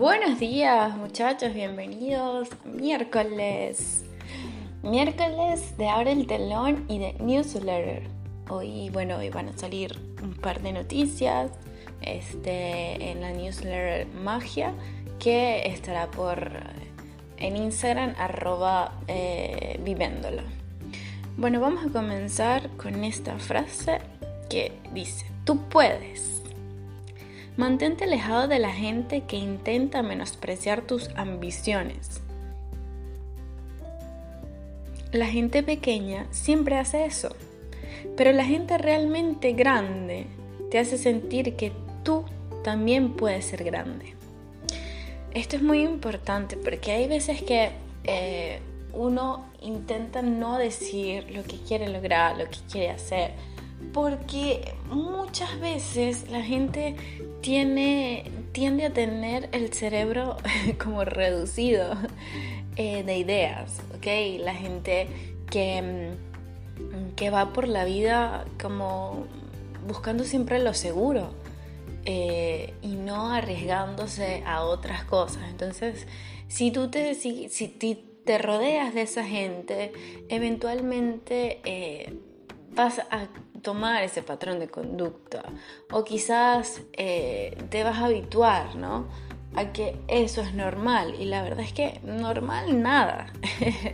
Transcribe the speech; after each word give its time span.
Buenos 0.00 0.38
días 0.38 0.96
muchachos, 0.96 1.52
bienvenidos. 1.52 2.48
Miércoles. 2.64 4.02
Miércoles 4.82 5.76
de 5.76 5.90
Abre 5.90 6.12
el 6.12 6.26
Telón 6.26 6.86
y 6.88 6.98
de 6.98 7.12
Newsletter. 7.20 8.04
Hoy, 8.48 8.88
bueno, 8.88 9.18
hoy 9.18 9.28
van 9.28 9.50
a 9.50 9.58
salir 9.58 9.98
un 10.22 10.32
par 10.32 10.62
de 10.62 10.72
noticias 10.72 11.50
este, 12.00 13.10
en 13.10 13.20
la 13.20 13.32
newsletter 13.32 14.06
Magia 14.06 14.72
que 15.18 15.66
estará 15.66 16.10
por 16.10 16.50
en 17.36 17.58
Instagram 17.58 18.14
arroba 18.16 18.94
eh. 19.06 19.78
Bueno, 21.36 21.60
vamos 21.60 21.84
a 21.84 21.90
comenzar 21.90 22.70
con 22.78 23.04
esta 23.04 23.38
frase 23.38 23.98
que 24.48 24.72
dice, 24.94 25.26
tú 25.44 25.58
puedes. 25.68 26.39
Mantente 27.56 28.04
alejado 28.04 28.48
de 28.48 28.58
la 28.58 28.72
gente 28.72 29.22
que 29.22 29.36
intenta 29.36 30.02
menospreciar 30.02 30.82
tus 30.82 31.10
ambiciones. 31.16 32.22
La 35.12 35.26
gente 35.26 35.62
pequeña 35.62 36.26
siempre 36.30 36.76
hace 36.76 37.04
eso, 37.04 37.34
pero 38.16 38.32
la 38.32 38.44
gente 38.44 38.78
realmente 38.78 39.52
grande 39.52 40.26
te 40.70 40.78
hace 40.78 40.96
sentir 40.98 41.56
que 41.56 41.72
tú 42.04 42.24
también 42.62 43.14
puedes 43.14 43.44
ser 43.44 43.64
grande. 43.64 44.14
Esto 45.34 45.56
es 45.56 45.62
muy 45.62 45.82
importante 45.82 46.56
porque 46.56 46.92
hay 46.92 47.08
veces 47.08 47.42
que 47.42 47.70
eh, 48.04 48.60
uno 48.92 49.46
intenta 49.60 50.22
no 50.22 50.58
decir 50.58 51.30
lo 51.30 51.42
que 51.44 51.56
quiere 51.56 51.88
lograr, 51.88 52.36
lo 52.36 52.44
que 52.44 52.58
quiere 52.70 52.90
hacer, 52.90 53.32
porque 53.92 54.74
muchas 54.90 55.58
veces 55.60 56.30
la 56.30 56.42
gente 56.42 56.96
tiene, 57.40 58.30
tiende 58.52 58.86
a 58.86 58.92
tener 58.92 59.48
el 59.52 59.72
cerebro 59.72 60.36
como 60.82 61.04
reducido 61.04 61.96
eh, 62.76 63.02
de 63.02 63.18
ideas, 63.18 63.80
¿ok? 63.96 64.06
La 64.40 64.54
gente 64.54 65.08
que, 65.50 65.82
mm, 66.78 67.14
que 67.14 67.30
va 67.30 67.52
por 67.52 67.68
la 67.68 67.84
vida 67.84 68.44
como 68.60 69.26
buscando 69.86 70.24
siempre 70.24 70.62
lo 70.62 70.74
seguro 70.74 71.32
eh, 72.04 72.74
y 72.82 72.94
no 72.94 73.32
arriesgándose 73.32 74.42
a 74.46 74.62
otras 74.62 75.04
cosas. 75.04 75.42
Entonces, 75.50 76.06
si 76.48 76.70
tú 76.70 76.90
te, 76.90 77.14
si, 77.14 77.48
te 78.24 78.38
rodeas 78.38 78.94
de 78.94 79.02
esa 79.02 79.24
gente, 79.24 79.92
eventualmente 80.28 81.60
eh, 81.64 82.14
vas 82.74 83.00
a 83.10 83.28
tomar 83.62 84.02
ese 84.02 84.22
patrón 84.22 84.58
de 84.58 84.68
conducta 84.68 85.42
o 85.90 86.04
quizás 86.04 86.82
eh, 86.92 87.56
te 87.70 87.84
vas 87.84 87.98
a 87.98 88.06
habituar, 88.06 88.76
¿no? 88.76 89.06
A 89.54 89.72
que 89.72 89.96
eso 90.08 90.40
es 90.42 90.54
normal 90.54 91.14
y 91.18 91.24
la 91.24 91.42
verdad 91.42 91.60
es 91.60 91.72
que 91.72 92.00
normal 92.04 92.82
nada. 92.82 93.32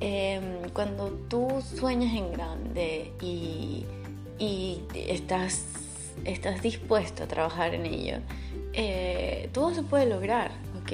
Em, 0.00 0.70
cuando 0.74 1.10
tú 1.28 1.60
sueñas 1.60 2.14
en 2.14 2.32
grande 2.32 3.12
y, 3.20 3.84
estás, 4.94 5.64
estás 6.24 6.62
dispuesto 6.62 7.24
a 7.24 7.26
trabajar 7.26 7.74
en 7.74 7.84
ello, 7.84 8.18
eh, 8.74 9.50
todo 9.52 9.74
se 9.74 9.82
puede 9.82 10.06
lograr, 10.06 10.52
¿ok? 10.80 10.92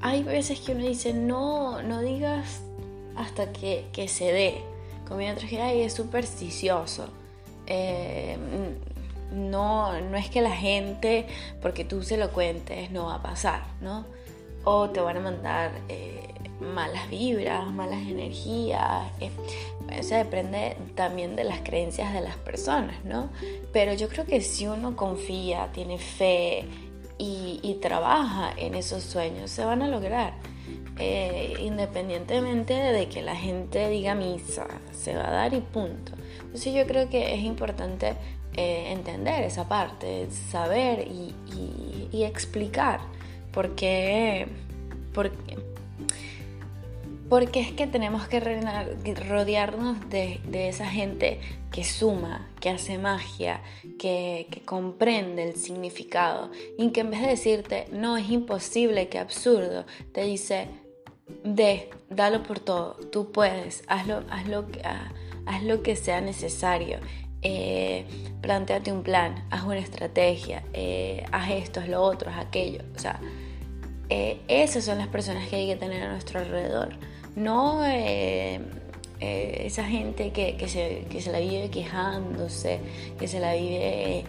Hay 0.00 0.22
veces 0.22 0.58
que 0.60 0.72
uno 0.72 0.86
dice, 0.86 1.12
no, 1.12 1.82
no 1.82 2.00
digas 2.00 2.62
hasta 3.14 3.52
que, 3.52 3.84
que 3.92 4.08
se 4.08 4.32
dé 4.32 4.62
como 5.08 5.26
otros 5.30 5.48
que 5.48 5.84
es 5.84 5.92
supersticioso. 5.92 7.08
Eh, 7.66 8.36
no, 9.32 10.00
no 10.00 10.16
es 10.16 10.28
que 10.30 10.40
la 10.40 10.54
gente, 10.54 11.26
porque 11.60 11.84
tú 11.84 12.02
se 12.02 12.16
lo 12.16 12.30
cuentes, 12.30 12.90
no 12.90 13.06
va 13.06 13.16
a 13.16 13.22
pasar, 13.22 13.62
¿no? 13.80 14.06
O 14.64 14.90
te 14.90 15.00
van 15.00 15.16
a 15.16 15.20
mandar 15.20 15.72
eh, 15.88 16.28
malas 16.60 17.08
vibras, 17.08 17.70
malas 17.70 18.00
energías. 18.06 19.10
Eh, 19.20 19.30
depende 20.08 20.76
también 20.94 21.36
de 21.36 21.44
las 21.44 21.60
creencias 21.60 22.12
de 22.12 22.20
las 22.20 22.36
personas, 22.36 23.04
¿no? 23.04 23.30
Pero 23.72 23.94
yo 23.94 24.08
creo 24.08 24.24
que 24.24 24.40
si 24.40 24.66
uno 24.66 24.96
confía, 24.96 25.70
tiene 25.72 25.98
fe 25.98 26.64
y, 27.18 27.60
y 27.62 27.74
trabaja 27.80 28.52
en 28.56 28.74
esos 28.74 29.02
sueños, 29.02 29.50
se 29.50 29.64
van 29.64 29.82
a 29.82 29.88
lograr. 29.88 30.34
Eh, 31.00 31.54
independientemente 31.60 32.74
de 32.74 33.08
que 33.08 33.22
la 33.22 33.36
gente 33.36 33.88
diga 33.88 34.16
misa, 34.16 34.66
se 34.90 35.14
va 35.14 35.28
a 35.28 35.30
dar 35.30 35.54
y 35.54 35.60
punto. 35.60 36.12
Entonces 36.40 36.74
yo 36.74 36.86
creo 36.88 37.08
que 37.08 37.34
es 37.34 37.40
importante 37.42 38.16
eh, 38.54 38.90
entender 38.90 39.44
esa 39.44 39.68
parte, 39.68 40.28
saber 40.50 41.06
y, 41.06 41.34
explicar 42.24 43.00
por 43.52 43.76
qué, 43.76 44.48
porque 47.28 47.60
es 47.60 47.70
que 47.72 47.86
tenemos 47.86 48.26
que 48.26 48.40
rodearnos 48.40 50.10
de, 50.10 50.40
esa 50.52 50.86
gente 50.86 51.40
que 51.70 51.84
suma, 51.84 52.50
que 52.60 52.70
hace 52.70 52.98
magia, 52.98 53.62
que, 54.00 54.48
que, 54.50 54.62
comprende 54.62 55.44
el 55.44 55.54
significado 55.54 56.50
y 56.76 56.90
que 56.90 57.00
en 57.00 57.10
vez 57.10 57.20
de 57.20 57.28
decirte, 57.28 57.86
no, 57.92 58.16
es 58.16 58.28
imposible, 58.30 59.08
que 59.08 59.18
absurdo, 59.18 59.86
te 60.12 60.24
dice, 60.24 60.66
de, 61.44 61.90
dalo 62.10 62.42
por 62.42 62.60
todo, 62.60 62.94
tú 63.12 63.30
puedes, 63.32 63.82
hazlo, 63.86 64.22
hazlo, 64.30 64.66
haz 65.46 65.62
lo 65.62 65.82
que 65.82 65.96
sea 65.96 66.20
necesario. 66.20 66.98
Eh, 67.40 68.04
planteate 68.40 68.90
un 68.90 69.04
plan, 69.04 69.46
haz 69.50 69.62
una 69.62 69.78
estrategia, 69.78 70.64
eh, 70.72 71.24
haz 71.30 71.50
esto, 71.50 71.80
haz 71.80 71.88
lo 71.88 72.02
otro, 72.02 72.30
haz 72.30 72.38
aquello. 72.46 72.82
O 72.96 72.98
sea, 72.98 73.20
eh, 74.08 74.40
esas 74.48 74.84
son 74.84 74.98
las 74.98 75.08
personas 75.08 75.48
que 75.48 75.56
hay 75.56 75.66
que 75.66 75.76
tener 75.76 76.02
a 76.02 76.10
nuestro 76.10 76.40
alrededor. 76.40 76.96
No 77.36 77.84
esa 79.20 79.84
gente 79.84 80.30
que, 80.30 80.56
que, 80.56 80.68
se, 80.68 81.06
que 81.10 81.20
se 81.20 81.32
la 81.32 81.40
vive 81.40 81.70
quejándose, 81.70 82.80
que 83.18 83.26
se 83.26 83.40
la 83.40 83.54
vive 83.54 84.24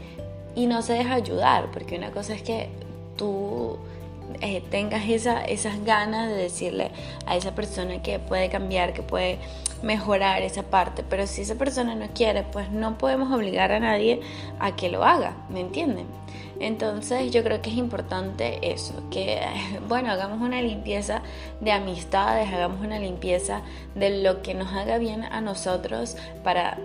y 0.55 0.67
no 0.67 0.81
se 0.81 0.93
deja 0.93 1.15
ayudar, 1.15 1.69
porque 1.71 1.95
una 1.95 2.11
cosa 2.11 2.33
es 2.33 2.41
que 2.41 2.69
tú 3.17 3.77
eh, 4.41 4.61
tengas 4.69 5.07
esa, 5.09 5.43
esas 5.43 5.83
ganas 5.83 6.29
de 6.29 6.35
decirle 6.35 6.91
a 7.25 7.35
esa 7.35 7.55
persona 7.55 8.01
que 8.01 8.19
puede 8.19 8.49
cambiar, 8.49 8.93
que 8.93 9.01
puede 9.01 9.39
mejorar 9.81 10.41
esa 10.41 10.63
parte. 10.63 11.03
Pero 11.07 11.27
si 11.27 11.41
esa 11.41 11.55
persona 11.55 11.95
no 11.95 12.07
quiere, 12.13 12.43
pues 12.43 12.69
no 12.71 12.97
podemos 12.97 13.31
obligar 13.33 13.71
a 13.71 13.79
nadie 13.79 14.21
a 14.59 14.75
que 14.75 14.89
lo 14.89 15.03
haga, 15.03 15.35
¿me 15.49 15.61
entienden? 15.61 16.07
Entonces 16.59 17.31
yo 17.31 17.43
creo 17.43 17.61
que 17.61 17.69
es 17.69 17.77
importante 17.77 18.59
eso, 18.71 18.93
que 19.09 19.41
bueno, 19.87 20.11
hagamos 20.11 20.41
una 20.41 20.61
limpieza 20.61 21.21
de 21.61 21.71
amistades, 21.71 22.51
hagamos 22.51 22.81
una 22.81 22.99
limpieza 22.99 23.61
de 23.95 24.21
lo 24.21 24.41
que 24.41 24.53
nos 24.53 24.73
haga 24.73 24.97
bien 24.97 25.23
a 25.23 25.41
nosotros 25.41 26.17
para 26.43 26.77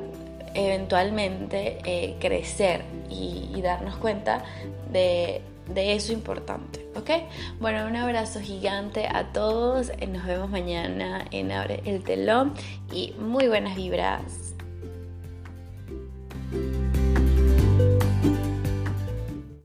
eventualmente 0.55 1.79
eh, 1.85 2.15
crecer 2.21 2.85
y 3.11 3.61
darnos 3.61 3.97
cuenta 3.97 4.45
de 4.93 5.43
de 5.69 5.95
eso 5.95 6.13
importante, 6.13 6.87
¿ok? 6.95 7.11
Bueno, 7.61 7.87
un 7.87 7.97
abrazo 7.97 8.41
gigante 8.41 9.07
a 9.07 9.33
todos, 9.33 9.91
nos 10.09 10.27
vemos 10.27 10.51
mañana 10.51 11.25
en 11.31 11.53
Abre 11.53 11.83
el 11.85 12.03
Telón 12.03 12.55
y 12.93 13.15
muy 13.19 13.49
buenas 13.49 13.77
vibras. 13.77 14.44